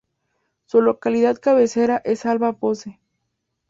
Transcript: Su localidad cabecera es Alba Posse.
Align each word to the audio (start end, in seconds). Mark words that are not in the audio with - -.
Su 0.65 0.81
localidad 0.81 1.37
cabecera 1.39 2.01
es 2.03 2.25
Alba 2.25 2.53
Posse. 2.53 2.99